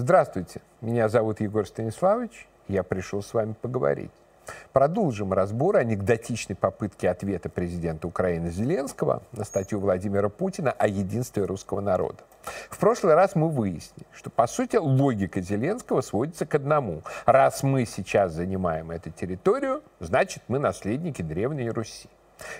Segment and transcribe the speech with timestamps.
[0.00, 4.10] Здравствуйте, меня зовут Егор Станиславович, я пришел с вами поговорить.
[4.72, 11.82] Продолжим разбор анекдотичной попытки ответа президента Украины Зеленского на статью Владимира Путина о единстве русского
[11.82, 12.16] народа.
[12.70, 17.02] В прошлый раз мы выяснили, что, по сути, логика Зеленского сводится к одному.
[17.26, 22.08] Раз мы сейчас занимаем эту территорию, значит, мы наследники Древней Руси.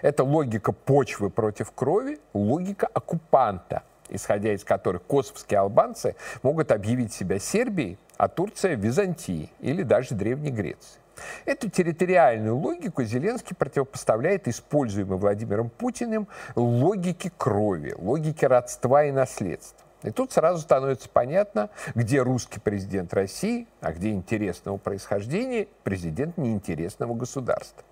[0.03, 7.39] Это логика почвы против крови, логика оккупанта, исходя из которых косовские албанцы могут объявить себя
[7.39, 11.01] Сербией, а Турция– Византией или даже Древней Грецией.
[11.45, 19.87] Эту территориальную логику Зеленский противопоставляет используемой Владимиром Путиным логике крови, логике родства и наследства.
[20.03, 27.15] И тут сразу становится понятно, где русский президент России, а где интересного происхождения президент неинтересного
[27.15, 27.85] государства.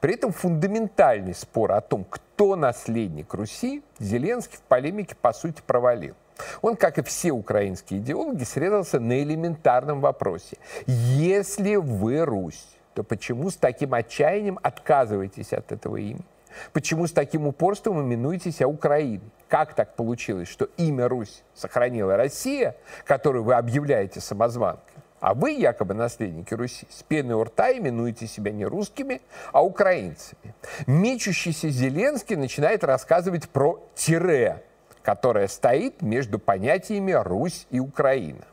[0.00, 6.14] При этом фундаментальный спор о том, кто наследник Руси, Зеленский в полемике по сути провалил.
[6.60, 10.56] Он, как и все украинские идеологи, срезался на элементарном вопросе.
[10.86, 16.24] Если вы Русь, то почему с таким отчаянием отказываетесь от этого имени?
[16.72, 19.22] Почему с таким упорством именуете себя Украиной?
[19.48, 24.91] Как так получилось, что имя Русь сохранила Россия, которую вы объявляете самозванкой?
[25.22, 29.20] А вы, якобы наследники Руси, с пеной у рта именуете себя не русскими,
[29.52, 30.52] а украинцами.
[30.88, 34.64] Мечущийся Зеленский начинает рассказывать про тире,
[35.04, 38.44] которое стоит между понятиями Русь и Украина.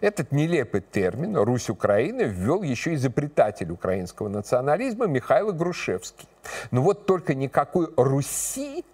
[0.00, 6.28] Этот нелепый термин «Русь-Украина» ввел еще изобретатель украинского национализма Михаил Грушевский.
[6.70, 8.84] Но вот только никакой Руси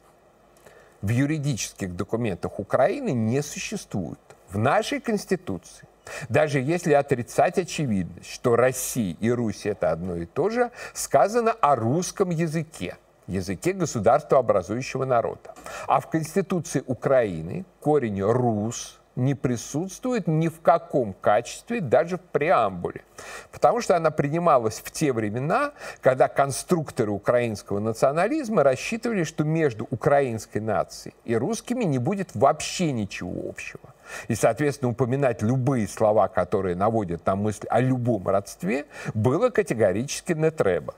[1.03, 4.19] в юридических документах Украины не существует.
[4.49, 5.88] В нашей Конституции
[6.29, 11.77] даже если отрицать очевидность, что Россия и Русь это одно и то же, сказано о
[11.77, 15.55] русском языке языке государства образующего народа.
[15.87, 23.03] А в Конституции Украины корень «рус» не присутствует ни в каком качестве, даже в преамбуле.
[23.51, 30.59] Потому что она принималась в те времена, когда конструкторы украинского национализма рассчитывали, что между украинской
[30.59, 33.83] нацией и русскими не будет вообще ничего общего.
[34.29, 40.51] И, соответственно, упоминать любые слова, которые наводят на мысль о любом родстве, было категорически не
[40.51, 40.95] треба.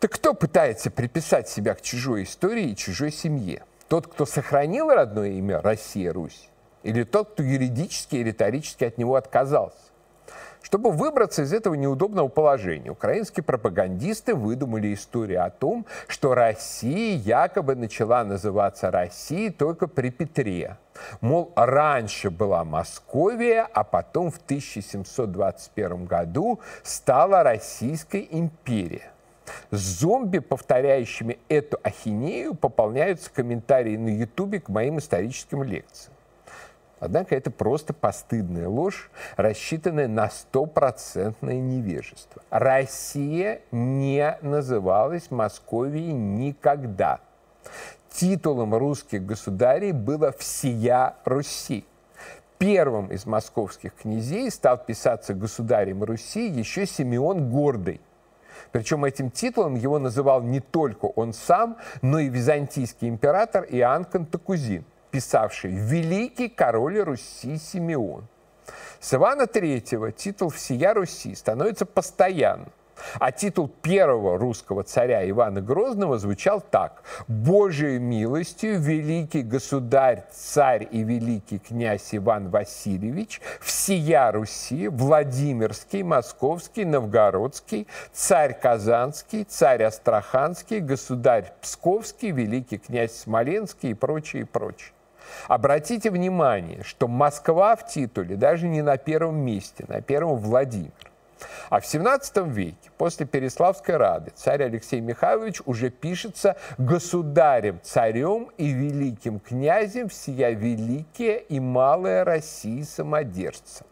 [0.00, 3.64] Так кто пытается приписать себя к чужой истории и чужой семье?
[3.88, 6.48] Тот, кто сохранил родное имя Россия, Русь?
[6.82, 9.87] Или тот, кто юридически и риторически от него отказался?
[10.68, 17.74] Чтобы выбраться из этого неудобного положения, украинские пропагандисты выдумали историю о том, что Россия якобы
[17.74, 20.76] начала называться Россией только при Петре.
[21.22, 29.04] Мол, раньше была Московия, а потом в 1721 году стала Российской империей.
[29.70, 36.12] Зомби, повторяющими эту ахинею, пополняются комментарии на Ютубе к моим историческим лекциям.
[37.00, 42.42] Однако это просто постыдная ложь, рассчитанная на стопроцентное невежество.
[42.50, 47.20] Россия не называлась Московией никогда.
[48.10, 51.84] Титулом русских государей было «Всея Руси».
[52.58, 58.00] Первым из московских князей стал писаться государем Руси еще Симеон Гордый.
[58.72, 64.84] Причем этим титулом его называл не только он сам, но и византийский император Иоанн Кантакузин–
[65.10, 68.26] писавший «Великий король Руси Симеон».
[69.00, 72.72] С Ивана III титул «Всея Руси» становится постоянным.
[73.18, 77.02] А титул первого русского царя Ивана Грозного звучал так.
[77.28, 87.86] «Божией милостью великий государь, царь и великий князь Иван Васильевич, всея Руси, Владимирский, Московский, Новгородский,
[88.12, 94.92] царь Казанский, царь Астраханский, государь Псковский, великий князь Смоленский и прочее, и прочее.
[95.46, 100.92] Обратите внимание, что Москва в титуле даже не на первом месте, на первом Владимир.
[101.70, 108.68] А в 17 веке, после Переславской Рады, царь Алексей Михайлович уже пишется государем, царем и
[108.68, 113.86] великим князем всея великая и малая России самодержцем.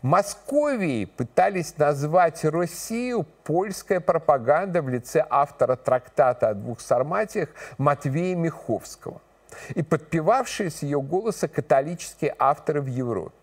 [0.00, 9.20] Московией пытались назвать Россию польская пропаганда в лице автора трактата о двух сарматиях Матвея Миховского–
[9.74, 13.36] и подпевавшие с ее голоса католические авторы в Европе.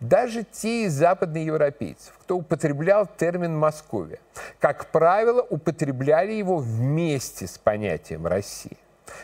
[0.00, 4.20] Даже те из западноевропейцев, кто употреблял термин «Московия»,
[4.60, 8.76] как правило, употребляли его вместе с понятием «Россия».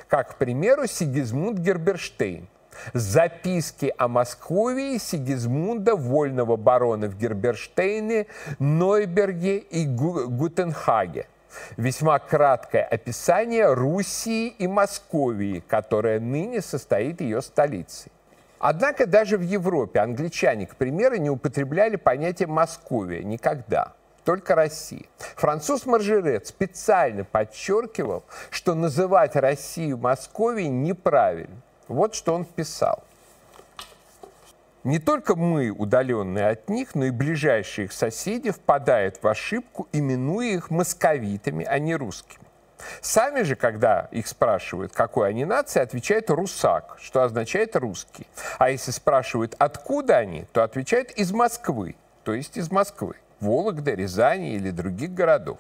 [0.09, 2.49] Как, к примеру, Сигизмунд Герберштейн,
[2.93, 8.27] Записки о Москве Сигизмунда, вольного барона в Герберштейне,
[8.59, 11.27] Нойберге и Гутенхаге–
[11.77, 18.13] весьма краткое описание Руси и Московии, которая ныне состоит ее столицей.
[18.59, 23.93] Однако даже в Европе англичане, к примеру, не употребляли понятие «Московия» никогда
[24.27, 25.05] только Россия.
[25.37, 31.63] Француз Маржерет специально подчеркивал, что называть Россию Московией неправильно.
[31.87, 33.05] Вот что он писал.
[34.87, 40.47] Не только мы, удаленные от них, но и ближайшие их соседи впадают в ошибку, именуя
[40.47, 42.45] их московитами, а не русскими.
[43.01, 48.29] Сами же, когда их спрашивают, какой они нации, отвечают «русак», что означает «русский».
[48.59, 53.17] А если спрашивают, откуда они, то отвечают «из Москвы», то есть из Москвы.
[53.41, 55.59] Вологды, Рязани или других городов.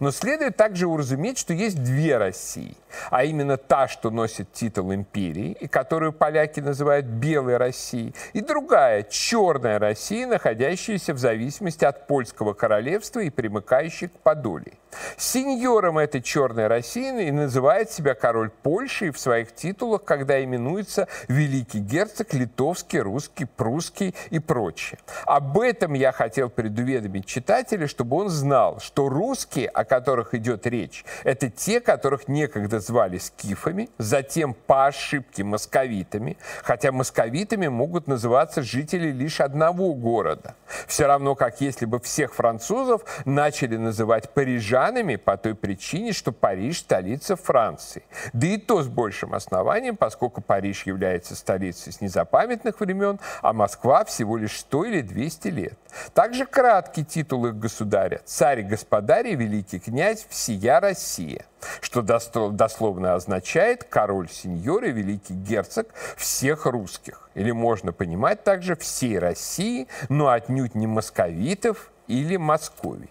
[0.00, 2.76] Но следует также уразуметь, что есть две России,
[3.10, 9.02] а именно та, что носит титул империи, и которую поляки называют Белой Россией, и другая,
[9.02, 14.78] Черная Россия, находящаяся в зависимости от Польского королевства и примыкающая к Подолии.
[15.16, 21.80] Сеньором этой Черной России и называет себя король Польши в своих титулах, когда именуется великий
[21.80, 24.98] герцог, литовский, русский, прусский и прочее.
[25.26, 31.04] Об этом я хотел предуведомить читателя, чтобы он знал, что русские о которых идет речь,
[31.24, 39.10] это те, которых некогда звали скифами, затем по ошибке московитами, хотя московитами могут называться жители
[39.10, 40.54] лишь одного города.
[40.86, 46.78] Все равно, как если бы всех французов начали называть парижанами по той причине, что Париж–
[46.88, 48.02] столица Франции.
[48.32, 54.04] Да и то с большим основанием, поскольку Париж является столицей с незапамятных времен, а Москва
[54.04, 55.78] всего лишь 100 или 200 лет.
[56.14, 61.46] Также краткий титул их государя– царь господарь и великий князь всея Россия,
[61.80, 67.30] что дословно означает король сеньор и великий герцог всех русских.
[67.34, 73.10] Или можно понимать также всей России, но отнюдь не московитов или Московий.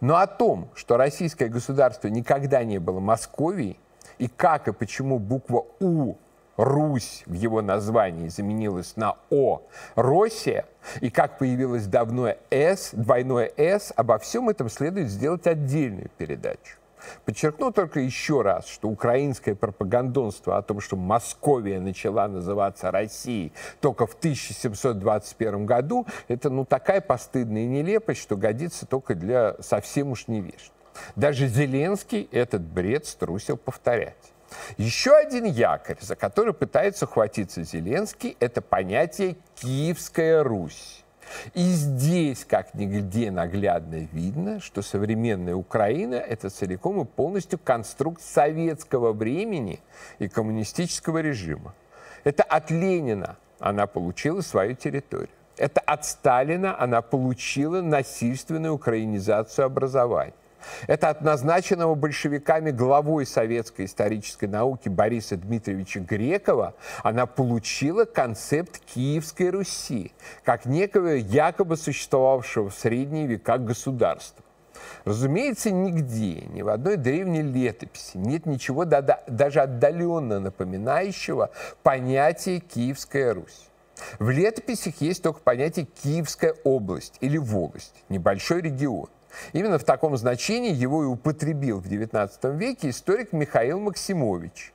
[0.00, 3.78] Но о том, что российское государство никогда не было Московией,
[4.18, 6.16] и как и почему буква «У»
[6.58, 9.62] Русь в его названии заменилась на О,
[9.94, 10.66] Россия,
[11.00, 16.76] и как появилось давно С, двойное С, обо всем этом следует сделать отдельную передачу.
[17.24, 24.08] Подчеркну только еще раз, что украинское пропагандонство о том, что Московия начала называться Россией только
[24.08, 30.72] в 1721 году, это ну такая постыдная нелепость, что годится только для совсем уж невежд.
[31.14, 34.32] Даже Зеленский этот бред струсил повторять.
[34.76, 41.04] Еще один якорь, за который пытается ухватиться Зеленский, это понятие «Киевская Русь».
[41.54, 49.12] И здесь, как нигде наглядно видно, что современная Украина– это целиком и полностью конструкт советского
[49.12, 49.80] времени
[50.18, 51.74] и коммунистического режима.
[52.24, 55.28] Это от Ленина она получила свою территорию.
[55.56, 60.34] Это от Сталина она получила насильственную украинизацию образования.
[60.86, 69.50] Это от назначенного большевиками главой советской исторической науки Бориса Дмитриевича Грекова она получила концепт Киевской
[69.50, 70.12] Руси,
[70.44, 74.44] как некого якобы существовавшего в средние века государства.
[75.04, 81.50] Разумеется, нигде, ни в одной древней летописи нет ничего даже отдаленно напоминающего
[81.82, 83.68] понятие «Киевская Русь».
[84.18, 89.08] В летописях есть только понятие «Киевская область» или «волость», небольшой регион.
[89.52, 94.72] Именно в таком значении его и употребил в XIX веке историк Михаил Максимович.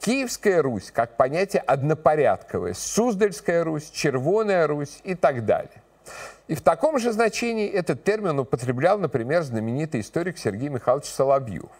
[0.00, 5.82] Киевская Русь как понятие однопорядковое, Суздальская Русь, Червоная Русь и так далее.
[6.48, 11.70] И в таком же значении этот термин употреблял, например, знаменитый историк Сергей Михайлович Соловьев.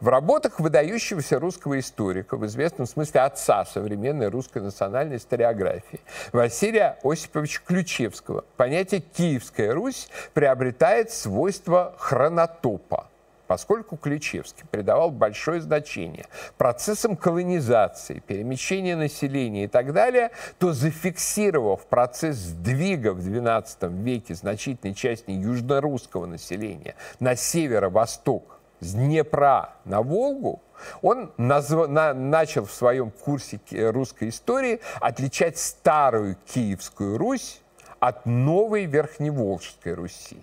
[0.00, 6.00] В работах выдающегося русского историка, в известном смысле отца современной русской национальной историографии,
[6.32, 13.08] Василия Осиповича Ключевского, понятие «Киевская Русь» приобретает свойство хронотопа
[13.48, 16.26] поскольку Ключевский придавал большое значение
[16.58, 24.94] процессам колонизации, перемещения населения и так далее, то зафиксировав процесс сдвига в XII веке значительной
[24.94, 30.62] части южнорусского населения на северо-восток с Днепра на Волгу,
[31.02, 31.88] он назв...
[31.88, 32.14] на...
[32.14, 37.60] начал в своем курсе русской истории отличать старую Киевскую Русь
[38.00, 40.42] от новой Верхневолжской Руси.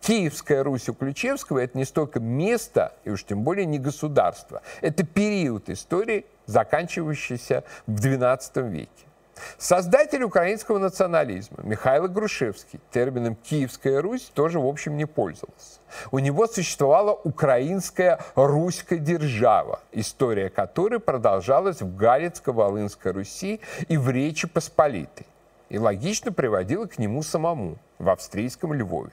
[0.00, 4.62] Киевская Русь у Ключевского– это не столько место, и уж тем более не государство.
[4.80, 9.09] Это период истории, заканчивающийся в XII веке.
[9.58, 15.80] Создатель украинского национализма Михаил Грушевский термином «Киевская Русь» тоже, в общем, не пользовался.
[16.10, 24.46] У него существовала украинская Руськая держава, история которой продолжалась в Галицко-Волынской Руси и в Речи
[24.46, 25.26] Посполитой,
[25.68, 29.12] и логично приводила к нему самому в австрийском Львове.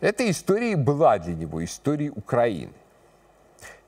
[0.00, 2.72] Эта история была для него историей Украины.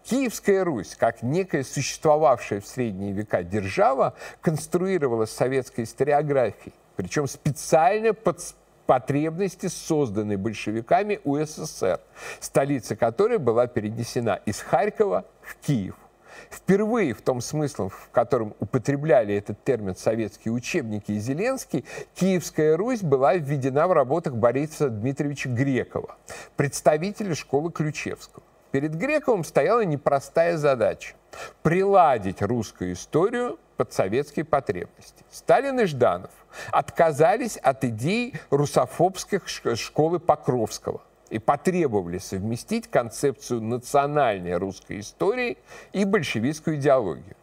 [0.04, 8.40] Киевская Русь, как некая существовавшая в средние века держава, конструировалась советской историографией, причем специально под
[8.86, 12.00] потребности, созданной большевиками УССР,
[12.38, 15.96] столица которой была перенесена из Харькова в Киев.
[16.50, 23.00] Впервые в том смысле, в котором употребляли этот термин советские учебники и Зеленский, Киевская Русь
[23.00, 26.16] была введена в работах Бориса Дмитриевича Грекова,
[26.56, 28.42] представителя школы Ключевского.
[28.74, 31.14] Перед Грековым стояла непростая задача–
[31.62, 35.22] приладить русскую историю под советские потребности.
[35.30, 36.32] Сталин и Жданов
[36.72, 45.56] отказались от идей русофобских школы Покровского– и потребовали совместить концепцию национальной русской истории
[45.92, 47.36] и большевистскую идеологию.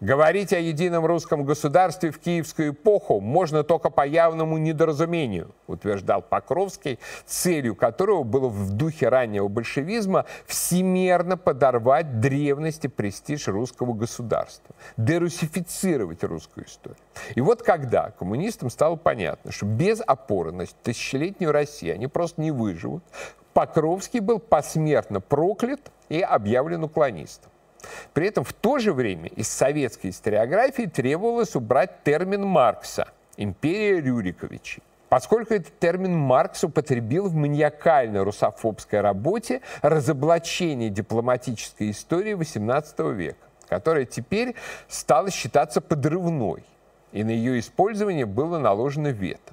[0.00, 6.98] Говорить о едином русском государстве в киевскую эпоху можно только по явному недоразумению, утверждал Покровский,
[7.26, 16.24] целью которого было в духе раннего большевизма всемерно подорвать древность и престиж русского государства, дерусифицировать
[16.24, 16.96] русскую историю.
[17.34, 22.52] И вот когда коммунистам стало понятно, что без опоры на тысячелетнюю Россию они просто не
[22.52, 23.04] выживут,
[23.52, 27.50] Покровский был посмертно проклят и объявлен уклонистом.
[28.12, 34.82] При этом в то же время из советской историографии требовалось убрать термин Маркса «империя Рюриковичей».
[35.08, 44.04] Поскольку этот термин Маркс употребил в маниакальной русофобской работе «Разоблачение дипломатической истории XVIII века», которая
[44.04, 44.54] теперь
[44.86, 46.62] стала считаться подрывной,
[47.10, 49.52] и на ее использование было наложено вето.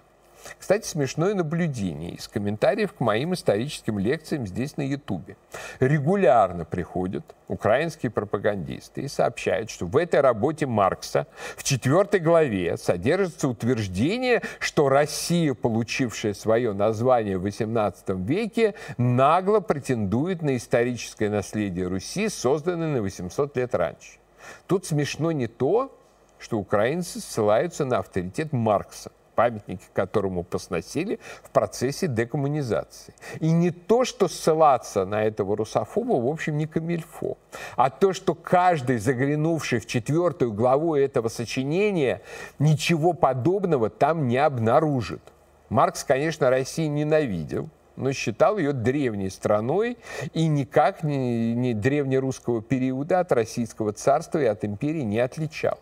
[0.58, 5.38] Кстати, смешное наблюдение из комментариев к моим историческим лекциям здесь на Ютубе.
[5.80, 13.48] Регулярно приходят украинские пропагандисты и сообщают, что в этой работе Маркса в четвертой главе содержится
[13.48, 22.30] утверждение, что Россия, получившая свое название в XVIII веке, нагло претендует на историческое наследие Руси,
[22.30, 24.20] созданное на 800 лет раньше.
[24.68, 25.94] Тут смешно не то,
[26.40, 33.14] что украинцы ссылаются на авторитет Маркса памятники которому посносили в процессе декоммунизации.
[33.40, 37.38] И не то, что ссылаться на этого русофоба, в общем, не камильфо,
[37.76, 42.22] а то, что каждый, заглянувший в четвертую главу этого сочинения,
[42.58, 45.22] ничего подобного там не обнаружит.
[45.70, 50.00] Маркс, конечно, Россию ненавидел, но считал ее древней страной
[50.34, 55.78] и никак не, не древнерусского периода от Российского царства и от империи не отличал.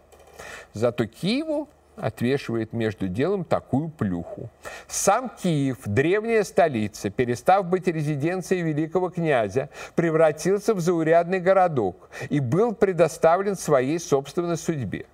[0.73, 4.49] Зато Киеву отвешивает между делом такую плюху.
[4.87, 12.73] Сам Киев, древняя столица, перестав быть резиденцией великого князя, превратился в заурядный городок и был
[12.73, 15.05] предоставлен своей собственной судьбе.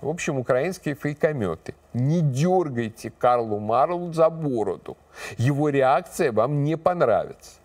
[0.00, 1.74] В общем, украинские фейкометы.
[1.92, 4.96] Не дергайте Карлу Марлу за бороду.
[5.38, 7.58] Его реакция вам не понравится.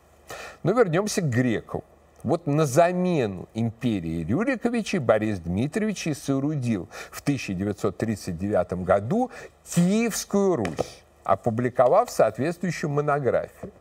[0.63, 1.84] Но вернемся к Грекову.
[2.24, 9.30] Вот на замену империи Рюриковичей Борис Дмитриевич и соорудил в 1939 году
[9.70, 13.72] Киевскую Русь, опубликовав соответствующую монографию.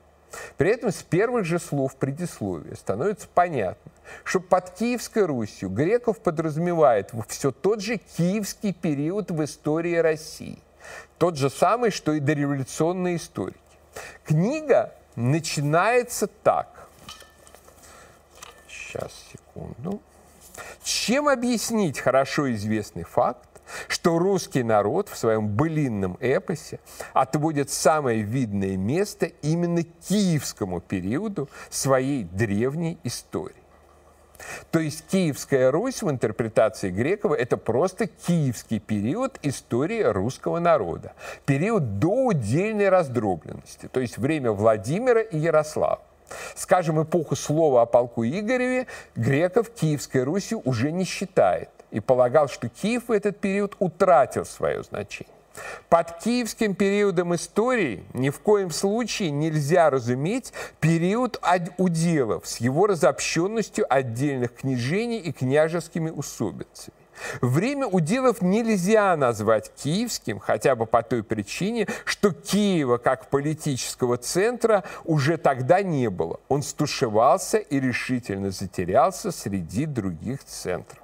[0.57, 3.93] При этом с первых же слов предисловия становится понятно,
[4.25, 10.59] что под Киевской Русью Греков подразумевает все тот же киевский период в истории России.
[11.19, 13.59] Тот же самый, что и дореволюционные историки.
[14.25, 16.89] Книга начинается так.
[18.93, 20.03] Сейчас, секунду.
[20.83, 23.49] Чем объяснить хорошо известный факт,
[23.89, 26.79] что русский народ в своем былинном эпосе
[27.15, 33.57] отводит самое видное место именно киевскому периоду своей древней истории?
[34.71, 41.13] То есть Киевская Русь в интерпретации Грекова– это просто киевский период истории русского народа.
[41.47, 46.03] Период до удельной раздробленности, то есть время Владимира и Ярослава.
[46.55, 48.87] Скажем, эпоху слова о полку Игореве
[49.17, 54.83] Греков Киевской Руси уже не считает и полагал, что Киев в этот период утратил свое
[54.83, 55.33] значение.
[55.89, 61.41] Под киевским периодом истории ни в коем случае нельзя разуметь период
[61.77, 67.02] уделов с его разобщенностью отдельных княжений и княжескими усобицами.
[67.41, 74.85] Время уделов нельзя назвать киевским, хотя бы по той причине, что Киева как политического центра
[75.05, 76.41] уже тогда не было.
[76.49, 80.99] Он стушевался и решительно затерялся среди других центров.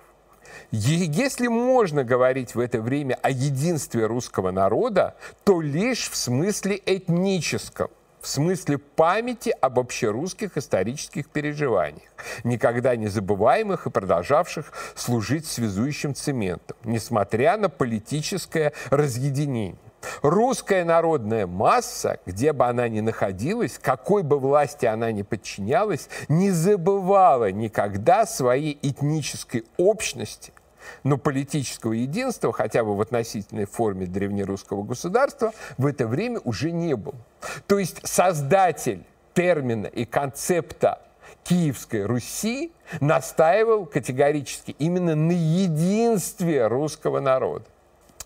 [0.70, 7.88] Если можно говорить в это время о единстве русского народа, то лишь в смысле этническом
[8.20, 12.10] в смысле памяти об общерусских исторических переживаниях,
[12.44, 19.76] никогда не забываемых и продолжавших служить связующим цементом, несмотря на политическое разъединение.
[20.22, 26.50] Русская народная масса, где бы она ни находилась, какой бы власти она ни подчинялась, не
[26.50, 30.52] забывала никогда своей этнической общности,
[31.04, 36.94] но политического единства, хотя бы в относительной форме древнерусского государства, в это время уже не
[36.96, 37.16] было.
[37.66, 39.04] То есть создатель
[39.34, 41.00] термина и концепта
[41.44, 47.64] Киевской Руси настаивал категорически именно на единстве русского народа.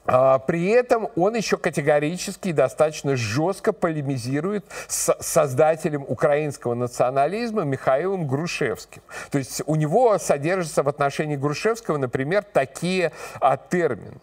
[0.04, 8.26] А, при этом он еще категорически и достаточно жестко полемизирует с создателем украинского национализма Михаилом
[8.26, 9.02] Грушевским.
[9.30, 14.18] То есть у него содержатся в отношении Грушевского, например, такие а, термины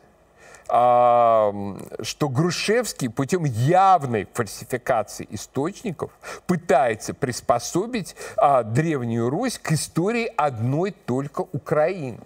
[0.69, 1.51] а,
[2.01, 6.12] что Грушевский путем явной фальсификации источников
[6.45, 12.19] пытается приспособить а, Древнюю Русь к истории одной только Украины.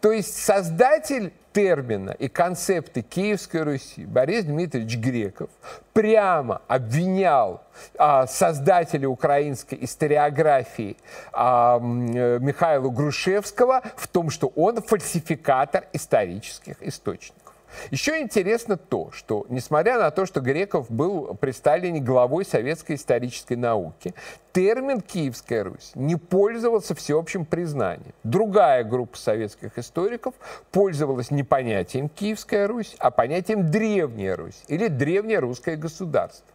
[0.00, 5.50] То есть создатель термина и концепты Киевской Руси Борис Дмитриевич Греков
[5.92, 7.62] прямо обвинял
[7.98, 10.96] а, создателя украинской историографии
[11.32, 17.49] а, э, Михаила Грушевского в том, что он фальсификатор исторических источников.
[17.90, 23.54] Еще интересно то, что, несмотря на то, что Греков был при Сталине главой советской исторической
[23.54, 24.14] науки,
[24.52, 28.12] термин «Киевская Русь» не пользовался всеобщим признанием.
[28.24, 30.34] Другая группа советских историков
[30.70, 36.46] пользовалась не понятием «Киевская Русь», а понятием «Древняя Русь» или «Древнее русское государство».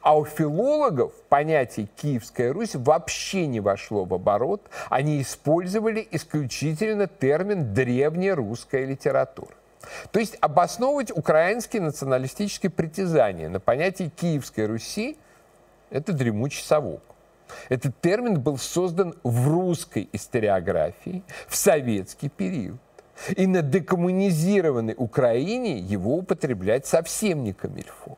[0.00, 4.62] А у филологов понятие «Киевская Русь» вообще не вошло в оборот.
[4.88, 9.54] Они использовали исключительно термин «древняя русская литература».
[10.12, 15.16] То есть обосновывать украинские националистические притязания на понятие Киевской Руси–
[15.90, 17.02] это дремучий совок.
[17.68, 22.78] Этот термин был создан в русской историографии в советский период.
[23.36, 28.16] И на декоммунизированной Украине его употреблять совсем не камильфо.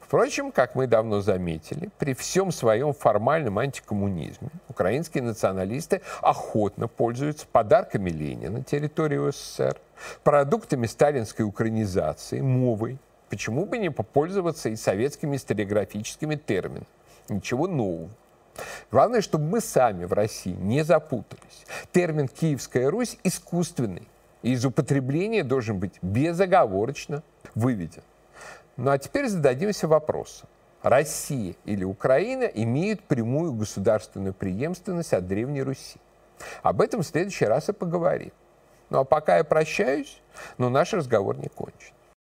[0.00, 8.10] Впрочем, как мы давно заметили, при всем своем формальном антикоммунизме украинские националисты охотно пользуются подарками
[8.10, 9.76] Ленина на территории СССР,
[10.22, 12.98] продуктами сталинской украинизации, мовой.
[13.28, 16.86] Почему бы не попользоваться и советскими историографическими терминами?
[17.28, 18.10] Ничего нового.
[18.90, 21.66] Главное, чтобы мы сами в России не запутались.
[21.92, 24.08] Термин «Киевская Русь» искусственный,
[24.42, 27.22] и из употребления должен быть безоговорочно
[27.54, 28.02] выведен.
[28.76, 30.48] Ну а теперь зададимся вопросом.
[30.82, 35.98] Россия или Украина имеют прямую государственную преемственность от Древней Руси.
[36.62, 38.32] Об этом в следующий раз и поговорим.
[38.90, 40.20] Ну а пока я прощаюсь,
[40.58, 41.95] но наш разговор не кончен.